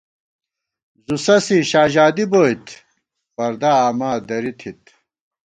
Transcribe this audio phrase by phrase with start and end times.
[1.05, 2.67] زُو سَسی شاژادی بوئیت،
[3.35, 4.81] پردا آما دری تھِت